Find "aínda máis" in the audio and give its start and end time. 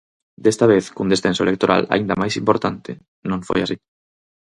1.93-2.33